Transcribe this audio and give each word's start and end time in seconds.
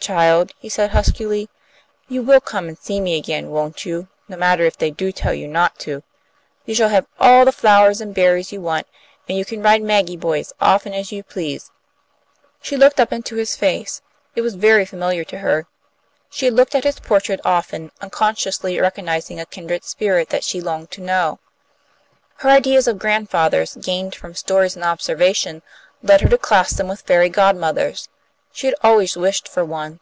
"Child," 0.00 0.54
he 0.58 0.70
said, 0.70 0.90
huskily, 0.92 1.50
"you 2.08 2.22
will 2.22 2.40
come 2.40 2.66
and 2.66 2.78
see 2.78 2.98
me 2.98 3.18
again, 3.18 3.50
won't 3.50 3.84
you, 3.84 4.08
no 4.26 4.38
matter 4.38 4.64
if 4.64 4.78
they 4.78 4.90
do 4.90 5.12
tell 5.12 5.34
you 5.34 5.46
not 5.46 5.78
to? 5.80 6.02
You 6.64 6.74
shall 6.74 6.88
have 6.88 7.04
all 7.20 7.44
the 7.44 7.52
flowers 7.52 8.00
and 8.00 8.14
berries 8.14 8.50
you 8.50 8.62
want, 8.62 8.86
and 9.28 9.36
you 9.36 9.44
can 9.44 9.60
ride 9.62 9.82
Maggie 9.82 10.16
Boy 10.16 10.38
as 10.38 10.54
often 10.62 10.94
as 10.94 11.12
you 11.12 11.22
please." 11.22 11.70
She 12.62 12.74
looked 12.74 12.98
up 12.98 13.12
into 13.12 13.36
his 13.36 13.54
face. 13.54 14.00
It 14.34 14.40
was 14.40 14.54
very 14.54 14.86
familiar 14.86 15.24
to 15.24 15.38
her. 15.40 15.66
She 16.30 16.46
had 16.46 16.54
looked 16.54 16.74
at 16.74 16.84
his 16.84 17.00
portrait 17.00 17.40
often, 17.44 17.92
unconsciously 18.00 18.80
recognizing 18.80 19.38
a 19.38 19.44
kindred 19.44 19.84
spirit 19.84 20.30
that 20.30 20.44
she 20.44 20.62
longed 20.62 20.90
to 20.92 21.02
know. 21.02 21.38
Her 22.36 22.48
ideas 22.48 22.88
of 22.88 22.98
grandfathers, 22.98 23.74
gained 23.76 24.14
from 24.14 24.34
stories 24.34 24.74
and 24.74 24.84
observation, 24.86 25.60
led 26.02 26.22
her 26.22 26.30
to 26.30 26.38
class 26.38 26.70
them 26.72 26.88
with 26.88 27.02
fairy 27.02 27.28
godmothers. 27.28 28.08
She 28.50 28.66
had 28.66 28.74
always 28.82 29.16
wished 29.16 29.46
for 29.46 29.64
one. 29.64 30.00